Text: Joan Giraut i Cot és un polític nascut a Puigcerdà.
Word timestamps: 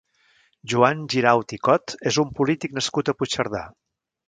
Joan 0.71 1.03
Giraut 1.15 1.53
i 1.59 1.59
Cot 1.69 1.95
és 2.13 2.19
un 2.25 2.33
polític 2.41 2.75
nascut 2.79 3.13
a 3.13 3.17
Puigcerdà. 3.21 3.65